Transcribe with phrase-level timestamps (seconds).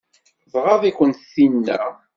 [0.51, 1.81] Tɣaḍ-iken tinna?